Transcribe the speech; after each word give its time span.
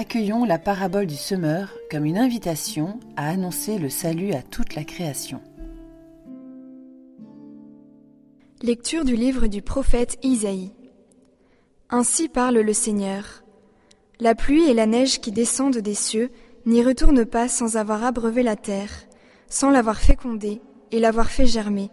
accueillons 0.00 0.46
la 0.46 0.58
parabole 0.58 1.04
du 1.04 1.14
semeur 1.14 1.76
comme 1.90 2.06
une 2.06 2.16
invitation 2.16 2.98
à 3.18 3.28
annoncer 3.28 3.76
le 3.76 3.90
salut 3.90 4.32
à 4.32 4.40
toute 4.40 4.74
la 4.74 4.82
création. 4.82 5.42
Lecture 8.62 9.04
du 9.04 9.14
livre 9.14 9.46
du 9.46 9.60
prophète 9.60 10.16
Isaïe. 10.22 10.72
Ainsi 11.90 12.30
parle 12.30 12.60
le 12.60 12.72
Seigneur. 12.72 13.44
La 14.20 14.34
pluie 14.34 14.70
et 14.70 14.72
la 14.72 14.86
neige 14.86 15.20
qui 15.20 15.32
descendent 15.32 15.76
des 15.76 15.94
cieux 15.94 16.30
n'y 16.64 16.82
retournent 16.82 17.26
pas 17.26 17.46
sans 17.48 17.76
avoir 17.76 18.02
abreuvé 18.02 18.42
la 18.42 18.56
terre, 18.56 18.92
sans 19.50 19.68
l'avoir 19.68 19.98
fécondée 19.98 20.62
et 20.92 20.98
l'avoir 20.98 21.28
fait 21.28 21.44
germer, 21.44 21.90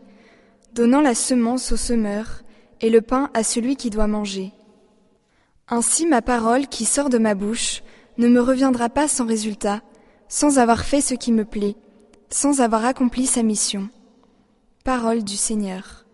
donnant 0.74 1.02
la 1.02 1.14
semence 1.14 1.74
au 1.74 1.78
semeur 1.78 2.44
et 2.80 2.90
le 2.90 3.02
pain 3.02 3.30
à 3.34 3.44
celui 3.44 3.76
qui 3.76 3.90
doit 3.90 4.08
manger. 4.08 4.54
Ainsi 5.68 6.08
ma 6.08 6.22
parole 6.22 6.68
qui 6.68 6.86
sort 6.86 7.10
de 7.10 7.18
ma 7.18 7.36
bouche 7.36 7.84
ne 8.18 8.28
me 8.28 8.42
reviendra 8.42 8.90
pas 8.90 9.08
sans 9.08 9.28
résultat, 9.28 9.82
sans 10.28 10.58
avoir 10.58 10.84
fait 10.84 11.02
ce 11.02 11.14
qui 11.14 11.32
me 11.32 11.46
plaît, 11.46 11.76
sans 12.30 12.62
avoir 12.62 12.86
accompli 12.86 13.26
sa 13.26 13.44
mission. 13.44 13.90
Parole 14.84 15.24
du 15.24 15.38
Seigneur. 15.38 16.07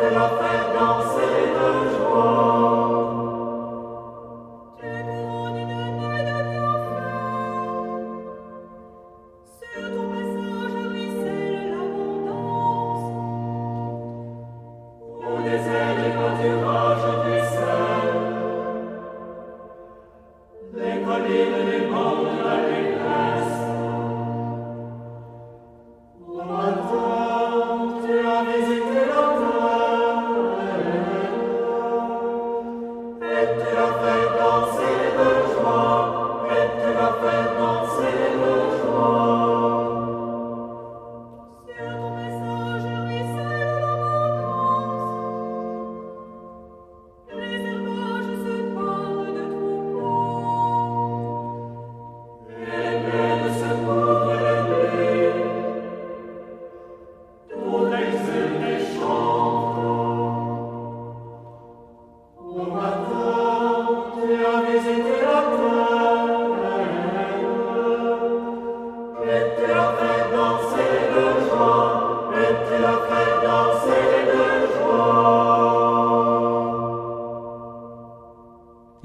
Lord, 0.00 0.49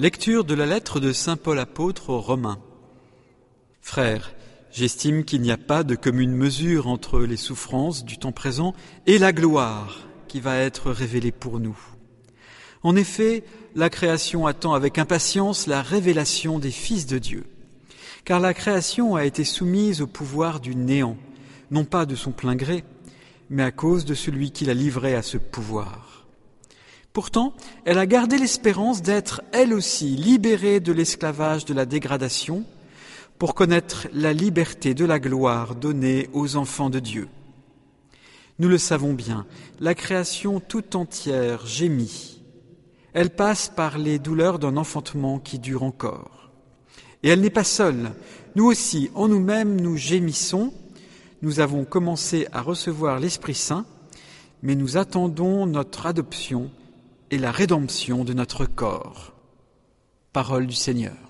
Lecture 0.06 0.44
de 0.44 0.54
la 0.54 0.68
lettre 0.68 1.00
de 1.00 1.12
Saint 1.12 1.36
Paul 1.36 1.58
apôtre 1.58 2.12
aux 2.12 2.22
Romains. 2.22 2.60
Frères, 3.82 4.36
j'estime 4.72 5.26
qu'il 5.26 5.42
n'y 5.42 5.50
a 5.50 5.58
pas 5.58 5.84
de 5.84 5.96
commune 5.96 6.32
mesure 6.32 6.88
entre 6.88 7.22
les 7.22 7.38
souffrances 7.38 8.06
du 8.06 8.20
temps 8.20 8.32
présent 8.32 8.76
et 9.08 9.18
la 9.18 9.34
gloire 9.34 10.08
qui 10.28 10.40
va 10.42 10.58
être 10.58 10.92
révélée 10.92 11.32
pour 11.32 11.60
nous. 11.60 11.76
En 12.84 12.96
effet, 12.96 13.46
la 13.74 13.90
création 13.90 14.46
attend 14.46 14.76
avec 14.76 15.00
impatience 15.00 15.66
la 15.66 15.82
révélation 15.82 16.60
des 16.60 16.70
fils 16.70 17.08
de 17.08 17.18
Dieu, 17.18 17.48
car 18.26 18.40
la 18.40 18.54
création 18.54 19.16
a 19.16 19.26
été 19.26 19.44
soumise 19.44 20.04
au 20.04 20.08
pouvoir 20.08 20.60
du 20.60 20.76
néant, 20.76 21.18
non 21.72 21.84
pas 21.84 22.06
de 22.06 22.14
son 22.14 22.32
plein 22.32 22.56
gré, 22.56 22.84
mais 23.50 23.64
à 23.64 23.72
cause 23.72 24.06
de 24.06 24.14
celui 24.14 24.52
qui 24.52 24.66
l'a 24.66 24.76
livré 24.76 25.16
à 25.16 25.24
ce 25.24 25.40
pouvoir. 25.40 26.15
Pourtant, 27.16 27.54
elle 27.86 27.98
a 27.98 28.06
gardé 28.06 28.38
l'espérance 28.38 29.02
d'être, 29.02 29.42
elle 29.54 29.74
aussi, 29.74 30.18
libérée 30.18 30.82
de 30.82 30.92
l'esclavage 30.92 31.64
de 31.64 31.74
la 31.74 31.86
dégradation 31.86 32.66
pour 33.40 33.56
connaître 33.56 34.10
la 34.12 34.34
liberté 34.34 34.94
de 34.94 35.06
la 35.06 35.18
gloire 35.18 35.76
donnée 35.76 36.30
aux 36.34 36.58
enfants 36.58 36.90
de 36.90 37.00
Dieu. 37.00 37.30
Nous 38.60 38.68
le 38.68 38.78
savons 38.78 39.14
bien, 39.14 39.46
la 39.80 39.96
création 39.96 40.60
tout 40.60 40.98
entière 40.98 41.66
gémit. 41.66 42.42
Elle 43.14 43.30
passe 43.30 43.72
par 43.74 43.98
les 43.98 44.20
douleurs 44.20 44.60
d'un 44.60 44.76
enfantement 44.76 45.40
qui 45.40 45.58
dure 45.58 45.84
encore. 45.84 46.52
Et 47.24 47.30
elle 47.30 47.40
n'est 47.40 47.50
pas 47.50 47.64
seule. 47.64 48.12
Nous 48.56 48.66
aussi, 48.66 49.10
en 49.16 49.30
nous-mêmes, 49.30 49.80
nous 49.80 49.96
gémissons. 49.96 50.74
Nous 51.42 51.62
avons 51.62 51.86
commencé 51.86 52.46
à 52.52 52.62
recevoir 52.62 53.22
l'Esprit 53.22 53.56
Saint, 53.56 53.86
mais 54.62 54.76
nous 54.76 54.98
attendons 54.98 55.66
notre 55.66 56.08
adoption 56.08 56.72
et 57.32 57.38
la 57.38 57.52
rédemption 57.52 58.24
de 58.24 58.34
notre 58.34 58.66
corps. 58.66 59.34
Parole 60.34 60.68
du 60.68 60.76
Seigneur. 60.76 61.25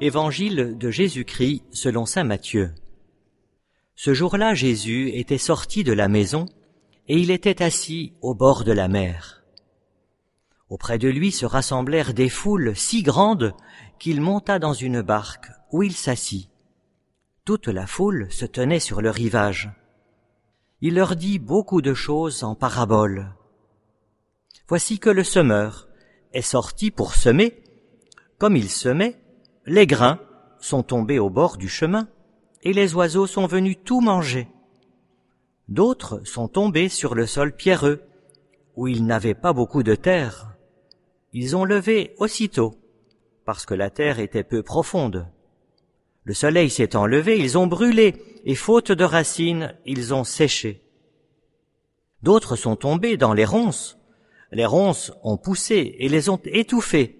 Évangile 0.00 0.78
de 0.78 0.92
Jésus-Christ 0.92 1.64
selon 1.72 2.06
saint 2.06 2.22
Matthieu. 2.22 2.72
Ce 3.96 4.14
jour-là, 4.14 4.54
Jésus 4.54 5.10
était 5.14 5.38
sorti 5.38 5.82
de 5.82 5.92
la 5.92 6.06
maison 6.06 6.46
et 7.08 7.18
il 7.18 7.32
était 7.32 7.64
assis 7.64 8.12
au 8.22 8.32
bord 8.32 8.62
de 8.62 8.70
la 8.70 8.86
mer. 8.86 9.42
Auprès 10.68 10.98
de 10.98 11.08
lui 11.08 11.32
se 11.32 11.46
rassemblèrent 11.46 12.14
des 12.14 12.28
foules 12.28 12.76
si 12.76 13.02
grandes 13.02 13.54
qu'il 13.98 14.20
monta 14.20 14.60
dans 14.60 14.72
une 14.72 15.02
barque 15.02 15.50
où 15.72 15.82
il 15.82 15.94
s'assit. 15.94 16.48
Toute 17.44 17.66
la 17.66 17.88
foule 17.88 18.30
se 18.30 18.44
tenait 18.44 18.78
sur 18.78 19.02
le 19.02 19.10
rivage. 19.10 19.68
Il 20.80 20.94
leur 20.94 21.16
dit 21.16 21.40
beaucoup 21.40 21.82
de 21.82 21.94
choses 21.94 22.44
en 22.44 22.54
paraboles. 22.54 23.34
Voici 24.68 25.00
que 25.00 25.10
le 25.10 25.24
semeur 25.24 25.88
est 26.32 26.42
sorti 26.42 26.92
pour 26.92 27.16
semer. 27.16 27.64
Comme 28.38 28.54
il 28.54 28.70
semait, 28.70 29.20
les 29.68 29.86
grains 29.86 30.18
sont 30.60 30.82
tombés 30.82 31.18
au 31.18 31.30
bord 31.30 31.58
du 31.58 31.68
chemin, 31.68 32.08
et 32.62 32.72
les 32.72 32.94
oiseaux 32.94 33.26
sont 33.26 33.46
venus 33.46 33.76
tout 33.84 34.00
manger. 34.00 34.48
D'autres 35.68 36.22
sont 36.24 36.48
tombés 36.48 36.88
sur 36.88 37.14
le 37.14 37.26
sol 37.26 37.54
pierreux, 37.54 38.00
où 38.76 38.88
il 38.88 39.04
n'avait 39.04 39.34
pas 39.34 39.52
beaucoup 39.52 39.82
de 39.82 39.94
terre. 39.94 40.56
Ils 41.32 41.54
ont 41.54 41.64
levé 41.64 42.14
aussitôt, 42.18 42.74
parce 43.44 43.66
que 43.66 43.74
la 43.74 43.90
terre 43.90 44.18
était 44.18 44.42
peu 44.42 44.62
profonde. 44.62 45.28
Le 46.24 46.34
soleil 46.34 46.70
s'étant 46.70 47.06
levé, 47.06 47.38
ils 47.38 47.58
ont 47.58 47.66
brûlé, 47.66 48.16
et 48.44 48.54
faute 48.54 48.90
de 48.90 49.04
racines, 49.04 49.74
ils 49.84 50.14
ont 50.14 50.24
séché. 50.24 50.82
D'autres 52.22 52.56
sont 52.56 52.76
tombés 52.76 53.16
dans 53.16 53.34
les 53.34 53.44
ronces. 53.44 53.98
Les 54.50 54.66
ronces 54.66 55.12
ont 55.22 55.36
poussé 55.36 55.94
et 55.98 56.08
les 56.08 56.30
ont 56.30 56.40
étouffés. 56.44 57.17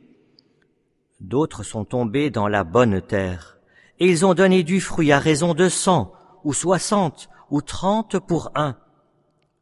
D'autres 1.21 1.65
sont 1.65 1.85
tombés 1.85 2.31
dans 2.31 2.47
la 2.47 2.65
bonne 2.65 3.03
terre, 3.03 3.59
et 3.99 4.07
ils 4.07 4.25
ont 4.25 4.35
donné 4.35 4.63
du 4.63 4.81
fruit 4.81 5.11
à 5.11 5.19
raison 5.19 5.53
de 5.53 5.69
cent, 5.69 6.13
ou 6.45 6.53
soixante, 6.53 7.29
ou 7.51 7.61
trente 7.61 8.19
pour 8.19 8.53
un. 8.55 8.77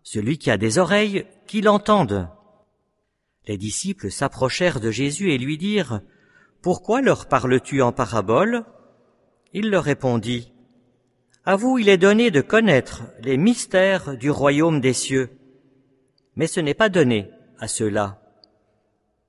Celui 0.03 0.39
qui 0.39 0.51
a 0.51 0.59
des 0.59 0.79
oreilles, 0.79 1.27
qu'il 1.47 1.69
entende. 1.69 2.29
Les 3.47 3.57
disciples 3.57 4.11
s'approchèrent 4.11 4.81
de 4.81 4.91
Jésus 4.91 5.33
et 5.33 5.39
lui 5.39 5.57
dirent, 5.57 6.01
Pourquoi 6.63 7.01
leur 7.01 7.27
parles-tu 7.27 7.81
en 7.81 7.93
parabole? 7.93 8.65
Il 9.53 9.71
leur 9.71 9.85
répondit, 9.85 10.53
À 11.45 11.57
vous 11.57 11.79
il 11.79 11.89
est 11.89 11.97
donné 11.97 12.31
de 12.31 12.43
connaître 12.43 13.05
les 13.21 13.37
mystères 13.37 14.17
du 14.19 14.31
royaume 14.31 14.81
des 14.81 14.93
cieux, 14.93 15.31
mais 16.35 16.47
ce 16.47 16.61
n'est 16.61 16.75
pas 16.75 16.91
donné 16.91 17.31
à 17.59 17.69
ceux-là. 17.69 18.21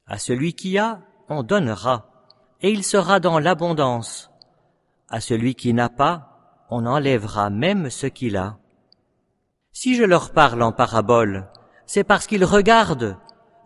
À 0.06 0.18
celui 0.18 0.54
qui 0.54 0.78
a, 0.78 1.02
on 1.30 1.44
donnera, 1.44 2.17
et 2.62 2.72
il 2.72 2.84
sera 2.84 3.20
dans 3.20 3.40
l'abondance. 3.40 4.32
À 5.10 5.20
celui 5.20 5.56
qui 5.56 5.74
n'a 5.74 5.90
pas, 5.90 6.66
on 6.70 6.86
enlèvera 6.86 7.50
même 7.50 7.90
ce 7.90 8.08
qu'il 8.08 8.38
a. 8.38 8.58
Si 9.72 9.96
je 9.96 10.04
leur 10.04 10.32
parle 10.32 10.62
en 10.64 10.72
parabole, 10.72 11.50
c'est 11.86 12.04
parce 12.04 12.28
qu'ils 12.28 12.46
regardent 12.46 13.18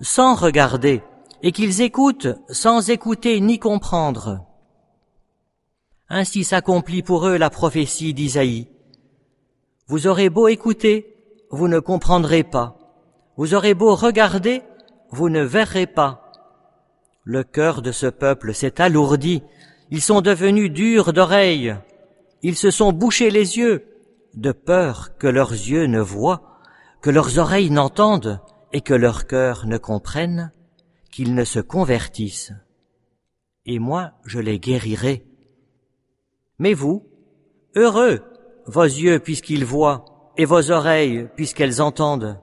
sans 0.01 0.35
regarder, 0.35 1.03
et 1.43 1.51
qu'ils 1.51 1.81
écoutent 1.81 2.27
sans 2.49 2.89
écouter 2.89 3.39
ni 3.39 3.59
comprendre. 3.59 4.45
Ainsi 6.09 6.43
s'accomplit 6.43 7.03
pour 7.03 7.27
eux 7.27 7.37
la 7.37 7.49
prophétie 7.49 8.13
d'Isaïe. 8.13 8.67
Vous 9.87 10.07
aurez 10.07 10.29
beau 10.29 10.47
écouter, 10.47 11.15
vous 11.49 11.67
ne 11.67 11.79
comprendrez 11.79 12.43
pas. 12.43 12.77
Vous 13.37 13.53
aurez 13.53 13.73
beau 13.73 13.95
regarder, 13.95 14.61
vous 15.09 15.29
ne 15.29 15.41
verrez 15.41 15.87
pas. 15.87 16.30
Le 17.23 17.43
cœur 17.43 17.81
de 17.81 17.91
ce 17.91 18.07
peuple 18.07 18.53
s'est 18.53 18.81
alourdi, 18.81 19.43
ils 19.91 20.01
sont 20.01 20.21
devenus 20.21 20.71
durs 20.71 21.13
d'oreilles, 21.13 21.75
ils 22.41 22.55
se 22.55 22.71
sont 22.71 22.91
bouchés 22.91 23.29
les 23.29 23.57
yeux, 23.57 23.85
de 24.33 24.51
peur 24.51 25.17
que 25.17 25.27
leurs 25.27 25.51
yeux 25.51 25.85
ne 25.85 25.99
voient, 25.99 26.59
que 27.01 27.09
leurs 27.09 27.37
oreilles 27.37 27.69
n'entendent, 27.69 28.39
et 28.73 28.81
que 28.81 28.93
leur 28.93 29.27
cœur 29.27 29.67
ne 29.67 29.77
comprenne, 29.77 30.51
qu'ils 31.11 31.35
ne 31.35 31.43
se 31.43 31.59
convertissent. 31.59 32.53
Et 33.65 33.77
moi, 33.77 34.13
je 34.25 34.39
les 34.39 34.59
guérirai. 34.59 35.25
Mais 36.57 36.73
vous, 36.73 37.05
heureux, 37.75 38.21
vos 38.65 38.83
yeux 38.83 39.19
puisqu'ils 39.19 39.65
voient, 39.65 40.05
et 40.37 40.45
vos 40.45 40.71
oreilles 40.71 41.27
puisqu'elles 41.35 41.81
entendent. 41.81 42.39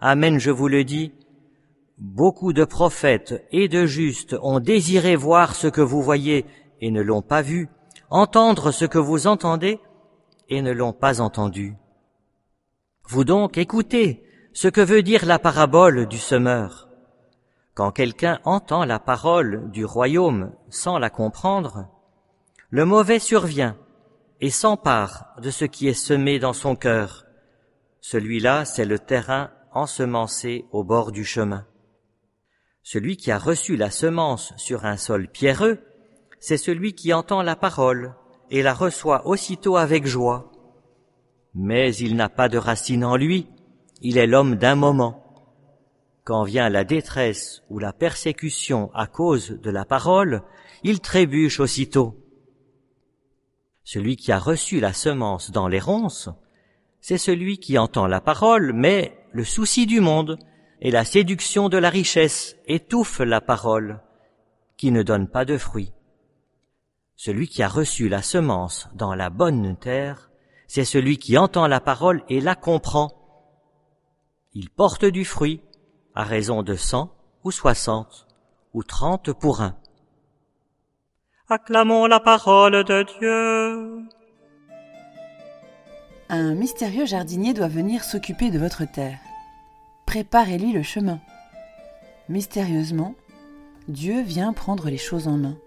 Amen, 0.00 0.38
je 0.38 0.50
vous 0.50 0.68
le 0.68 0.82
dis, 0.82 1.12
Beaucoup 1.98 2.52
de 2.52 2.64
prophètes 2.64 3.46
et 3.52 3.68
de 3.68 3.86
justes 3.86 4.36
ont 4.42 4.60
désiré 4.60 5.16
voir 5.16 5.54
ce 5.54 5.66
que 5.66 5.80
vous 5.80 6.02
voyez 6.02 6.44
et 6.82 6.90
ne 6.90 7.00
l'ont 7.00 7.22
pas 7.22 7.40
vu, 7.40 7.70
entendre 8.10 8.70
ce 8.70 8.84
que 8.84 8.98
vous 8.98 9.26
entendez 9.26 9.80
et 10.50 10.60
ne 10.60 10.72
l'ont 10.72 10.92
pas 10.92 11.22
entendu. 11.22 11.74
Vous 13.08 13.24
donc 13.24 13.56
écoutez 13.56 14.22
ce 14.52 14.68
que 14.68 14.82
veut 14.82 15.02
dire 15.02 15.24
la 15.24 15.38
parabole 15.38 16.06
du 16.06 16.18
semeur. 16.18 16.88
Quand 17.72 17.92
quelqu'un 17.92 18.40
entend 18.44 18.84
la 18.84 18.98
parole 18.98 19.70
du 19.70 19.86
royaume 19.86 20.52
sans 20.68 20.98
la 20.98 21.08
comprendre, 21.08 21.88
le 22.68 22.84
mauvais 22.84 23.18
survient 23.18 23.76
et 24.42 24.50
s'empare 24.50 25.34
de 25.40 25.50
ce 25.50 25.64
qui 25.64 25.88
est 25.88 25.94
semé 25.94 26.38
dans 26.38 26.52
son 26.52 26.76
cœur. 26.76 27.24
Celui-là, 28.02 28.66
c'est 28.66 28.84
le 28.84 28.98
terrain 28.98 29.50
ensemencé 29.72 30.66
au 30.72 30.84
bord 30.84 31.10
du 31.10 31.24
chemin. 31.24 31.64
Celui 32.88 33.16
qui 33.16 33.32
a 33.32 33.38
reçu 33.40 33.76
la 33.76 33.90
semence 33.90 34.52
sur 34.56 34.84
un 34.84 34.96
sol 34.96 35.26
pierreux, 35.26 35.80
c'est 36.38 36.56
celui 36.56 36.92
qui 36.92 37.12
entend 37.12 37.42
la 37.42 37.56
parole 37.56 38.14
et 38.48 38.62
la 38.62 38.74
reçoit 38.74 39.26
aussitôt 39.26 39.76
avec 39.76 40.06
joie. 40.06 40.52
Mais 41.52 41.92
il 41.96 42.14
n'a 42.14 42.28
pas 42.28 42.48
de 42.48 42.58
racine 42.58 43.04
en 43.04 43.16
lui, 43.16 43.48
il 44.02 44.18
est 44.18 44.28
l'homme 44.28 44.54
d'un 44.54 44.76
moment. 44.76 45.24
Quand 46.22 46.44
vient 46.44 46.68
la 46.68 46.84
détresse 46.84 47.64
ou 47.70 47.80
la 47.80 47.92
persécution 47.92 48.92
à 48.94 49.08
cause 49.08 49.58
de 49.60 49.70
la 49.70 49.84
parole, 49.84 50.44
il 50.84 51.00
trébuche 51.00 51.58
aussitôt. 51.58 52.14
Celui 53.82 54.14
qui 54.14 54.30
a 54.30 54.38
reçu 54.38 54.78
la 54.78 54.92
semence 54.92 55.50
dans 55.50 55.66
les 55.66 55.80
ronces, 55.80 56.28
c'est 57.00 57.18
celui 57.18 57.58
qui 57.58 57.78
entend 57.78 58.06
la 58.06 58.20
parole, 58.20 58.72
mais 58.72 59.18
le 59.32 59.42
souci 59.42 59.86
du 59.86 59.98
monde 59.98 60.38
et 60.80 60.90
la 60.90 61.04
séduction 61.04 61.68
de 61.68 61.78
la 61.78 61.90
richesse 61.90 62.56
étouffe 62.66 63.20
la 63.20 63.40
parole, 63.40 64.00
qui 64.76 64.90
ne 64.90 65.02
donne 65.02 65.28
pas 65.28 65.44
de 65.44 65.56
fruits. 65.56 65.92
Celui 67.16 67.48
qui 67.48 67.62
a 67.62 67.68
reçu 67.68 68.08
la 68.08 68.20
semence 68.20 68.88
dans 68.94 69.14
la 69.14 69.30
bonne 69.30 69.76
terre, 69.76 70.30
c'est 70.66 70.84
celui 70.84 71.18
qui 71.18 71.38
entend 71.38 71.66
la 71.66 71.80
parole 71.80 72.22
et 72.28 72.40
la 72.40 72.54
comprend. 72.54 73.10
Il 74.52 74.68
porte 74.68 75.04
du 75.04 75.24
fruit, 75.24 75.62
à 76.14 76.24
raison 76.24 76.62
de 76.62 76.74
cent 76.74 77.10
ou 77.44 77.50
soixante 77.50 78.26
ou 78.74 78.82
trente 78.82 79.32
pour 79.32 79.62
un. 79.62 79.76
Acclamons 81.48 82.06
la 82.06 82.20
parole 82.20 82.84
de 82.84 83.02
Dieu. 83.18 84.08
Un 86.28 86.54
mystérieux 86.54 87.06
jardinier 87.06 87.54
doit 87.54 87.68
venir 87.68 88.02
s'occuper 88.02 88.50
de 88.50 88.58
votre 88.58 88.84
terre 88.84 89.18
préparez-lui 90.16 90.72
le 90.72 90.82
chemin. 90.82 91.20
Mystérieusement, 92.30 93.14
Dieu 93.86 94.22
vient 94.22 94.54
prendre 94.54 94.88
les 94.88 94.96
choses 94.96 95.28
en 95.28 95.36
main. 95.36 95.58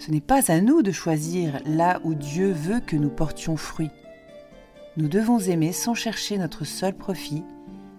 Ce 0.00 0.10
n'est 0.10 0.20
pas 0.20 0.50
à 0.50 0.60
nous 0.60 0.82
de 0.82 0.90
choisir 0.90 1.60
là 1.64 2.00
où 2.02 2.14
Dieu 2.14 2.50
veut 2.50 2.80
que 2.80 2.96
nous 2.96 3.08
portions 3.08 3.56
fruit. 3.56 3.90
Nous 4.96 5.06
devons 5.06 5.38
aimer 5.38 5.72
sans 5.72 5.94
chercher 5.94 6.38
notre 6.38 6.64
seul 6.64 6.92
profit, 6.96 7.44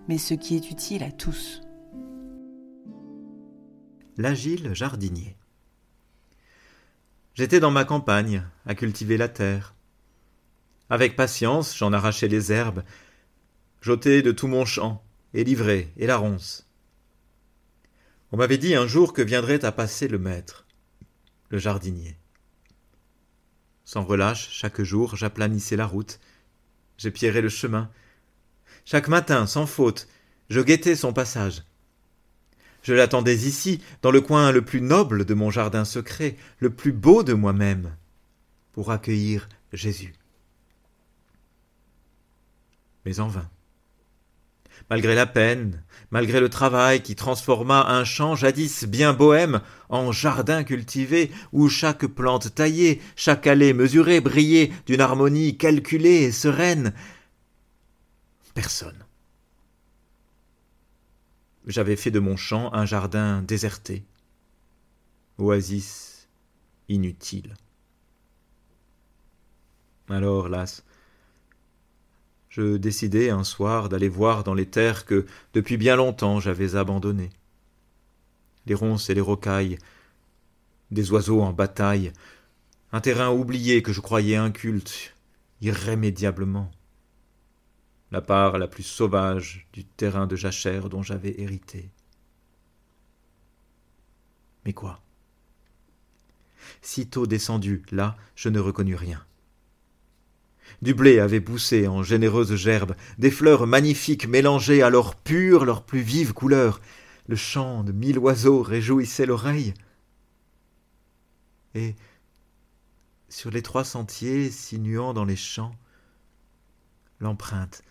mais 0.10 0.18
ce 0.18 0.34
qui 0.34 0.58
est 0.58 0.70
utile 0.70 1.02
à 1.02 1.12
tous. 1.12 1.62
L'agile 4.18 4.74
jardinier. 4.74 5.38
J'étais 7.36 7.62
dans 7.62 7.72
ma 7.72 7.86
campagne, 7.86 8.44
à 8.66 8.76
cultiver 8.76 9.16
la 9.16 9.30
terre. 9.30 9.76
Avec 10.90 11.16
patience, 11.16 11.78
j'en 11.78 11.94
arrachais 11.94 12.28
les 12.28 12.52
herbes, 12.52 12.84
j'ôtais 13.80 14.22
de 14.22 14.34
tout 14.34 14.48
mon 14.48 14.66
champ, 14.66 15.02
et 15.34 15.44
l'ivrée 15.44 15.92
et 15.98 16.08
la 16.08 16.18
ronce. 16.18 16.68
On 18.32 18.38
m'avait 18.38 18.58
dit 18.58 18.76
un 18.76 18.88
jour 18.88 19.14
que 19.14 19.22
viendrait 19.22 19.66
à 19.66 19.72
passer 19.72 20.08
le 20.08 20.20
maître, 20.20 20.66
le 21.50 21.58
jardinier. 21.58 22.18
Sans 23.86 24.04
relâche, 24.04 24.50
chaque 24.52 24.82
jour, 24.82 25.16
j'aplanissais 25.16 25.76
la 25.76 25.88
route, 25.88 26.20
j'épierrais 26.98 27.42
le 27.42 27.50
chemin. 27.50 27.90
Chaque 28.86 29.08
matin, 29.08 29.48
sans 29.48 29.66
faute, 29.66 30.08
je 30.50 30.62
guettais 30.62 30.96
son 30.96 31.12
passage. 31.12 31.64
Je 32.84 32.94
l'attendais 32.94 33.36
ici, 33.36 33.82
dans 34.02 34.12
le 34.12 34.22
coin 34.22 34.52
le 34.52 34.64
plus 34.64 34.82
noble 34.82 35.26
de 35.26 35.34
mon 35.34 35.50
jardin 35.50 35.86
secret, 35.86 36.38
le 36.60 36.70
plus 36.70 36.92
beau 36.92 37.24
de 37.24 37.34
moi-même, 37.34 37.96
pour 38.74 38.92
accueillir 38.92 39.50
Jésus. 39.74 40.14
Mais 43.06 43.20
en 43.20 43.28
vain. 43.28 43.50
Malgré 44.90 45.16
la 45.16 45.26
peine, 45.26 45.84
malgré 46.12 46.40
le 46.40 46.50
travail 46.50 47.02
qui 47.02 47.16
transforma 47.16 47.88
un 47.88 48.04
champ 48.04 48.36
jadis 48.36 48.86
bien 48.86 49.14
bohème 49.14 49.62
en 49.90 50.12
jardin 50.12 50.64
cultivé 50.64 51.32
où 51.52 51.70
chaque 51.70 52.06
plante 52.06 52.54
taillée, 52.56 53.02
chaque 53.16 53.48
allée 53.48 53.74
mesurée 53.74 54.22
brillait 54.22 54.72
d'une 54.86 55.02
harmonie 55.02 55.58
calculée 55.58 56.24
et 56.24 56.32
sereine. 56.32 56.94
Personne. 58.54 59.06
J'avais 61.66 61.96
fait 61.96 62.12
de 62.12 62.20
mon 62.20 62.36
champ 62.36 62.74
un 62.74 62.86
jardin 62.86 63.44
déserté, 63.44 64.04
oasis 65.38 66.28
inutile. 66.88 67.56
Alors, 70.10 70.50
las, 70.50 70.84
je 72.50 72.78
décidai 72.78 73.30
un 73.30 73.44
soir 73.44 73.90
d'aller 73.90 74.10
voir 74.10 74.44
dans 74.44 74.54
les 74.54 74.66
terres 74.66 75.06
que 75.06 75.26
depuis 75.54 75.78
bien 75.78 75.96
longtemps 75.96 76.40
j'avais 76.40 76.76
abandonnées. 76.76 77.30
Les 78.66 78.74
ronces 78.74 79.10
et 79.10 79.14
les 79.16 79.22
rocailles, 79.22 79.78
des 80.92 81.12
oiseaux 81.12 81.42
en 81.42 81.54
bataille, 81.54 82.12
un 82.92 83.02
terrain 83.02 83.30
oublié 83.30 83.84
que 83.84 83.94
je 83.94 84.02
croyais 84.02 84.36
inculte, 84.36 85.16
irrémédiablement. 85.62 86.72
La 88.12 88.22
part 88.22 88.58
la 88.58 88.68
plus 88.68 88.84
sauvage 88.84 89.68
du 89.72 89.86
terrain 89.86 90.26
de 90.26 90.36
jachère 90.36 90.90
dont 90.90 91.04
j'avais 91.04 91.40
hérité. 91.40 91.92
Mais 94.66 94.74
quoi? 94.74 95.02
Sitôt 96.82 97.28
descendu, 97.28 97.84
là, 97.92 98.18
je 98.36 98.50
ne 98.50 98.60
reconnus 98.60 98.98
rien. 98.98 99.24
Du 100.82 100.94
blé 100.94 101.20
avait 101.20 101.42
poussé 101.42 101.88
en 101.88 102.04
généreuses 102.04 102.56
gerbes, 102.56 102.96
des 103.18 103.32
fleurs 103.32 103.68
magnifiques 103.68 104.28
mélangées 104.28 104.82
à 104.82 104.90
l'or 104.90 105.16
pur 105.16 105.66
leurs 105.66 105.84
plus 105.84 106.02
vives 106.02 106.34
couleurs. 106.34 106.82
Le 107.28 107.36
chant 107.36 107.84
de 107.84 107.92
mille 107.92 108.18
oiseaux 108.18 108.62
réjouissait 108.62 109.26
l'oreille. 109.26 109.74
Et, 111.76 111.96
sur 113.30 113.52
les 113.52 113.62
trois 113.62 113.84
sentiers 113.84 114.50
sinuant 114.50 115.14
dans 115.14 115.26
les 115.26 115.36
champs, 115.36 115.76
l'empreinte 117.20 117.84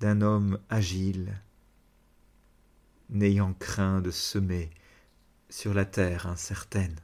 d'un 0.00 0.22
homme 0.22 0.58
agile, 0.70 1.42
n'ayant 3.10 3.52
craint 3.52 4.00
de 4.00 4.10
semer 4.10 4.70
sur 5.50 5.74
la 5.74 5.84
terre 5.84 6.26
incertaine. 6.26 6.96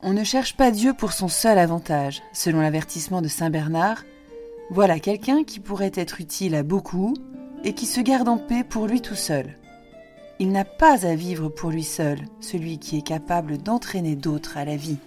On 0.00 0.12
ne 0.12 0.22
cherche 0.22 0.56
pas 0.56 0.70
Dieu 0.70 0.94
pour 0.94 1.12
son 1.12 1.26
seul 1.26 1.58
avantage. 1.58 2.22
Selon 2.32 2.60
l'avertissement 2.60 3.20
de 3.20 3.26
Saint 3.26 3.50
Bernard, 3.50 4.04
voilà 4.70 5.00
quelqu'un 5.00 5.42
qui 5.42 5.58
pourrait 5.58 5.90
être 5.94 6.20
utile 6.20 6.54
à 6.54 6.62
beaucoup 6.62 7.14
et 7.64 7.74
qui 7.74 7.86
se 7.86 8.00
garde 8.00 8.28
en 8.28 8.38
paix 8.38 8.62
pour 8.62 8.86
lui 8.86 9.00
tout 9.00 9.16
seul. 9.16 9.56
Il 10.38 10.52
n'a 10.52 10.64
pas 10.64 11.04
à 11.04 11.16
vivre 11.16 11.48
pour 11.48 11.70
lui 11.70 11.82
seul, 11.82 12.20
celui 12.40 12.78
qui 12.78 12.96
est 12.96 13.02
capable 13.02 13.58
d'entraîner 13.58 14.14
d'autres 14.14 14.56
à 14.56 14.64
la 14.64 14.76
vie. 14.76 14.98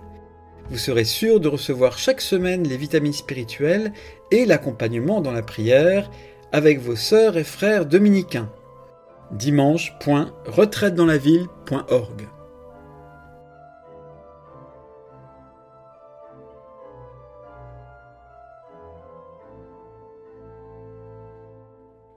vous 0.70 0.78
serez 0.78 1.04
sûr 1.04 1.40
de 1.40 1.48
recevoir 1.48 1.98
chaque 1.98 2.22
semaine 2.22 2.66
les 2.66 2.76
vitamines 2.76 3.12
spirituelles 3.12 3.92
et 4.30 4.46
l'accompagnement 4.46 5.20
dans 5.20 5.32
la 5.32 5.42
prière 5.42 6.08
avec 6.52 6.80
vos 6.80 6.96
sœurs 6.96 7.36
et 7.36 7.44
frères 7.44 7.84
dominicains. 7.86 8.50
dimanche.retraitedanslaville.org 9.32 12.28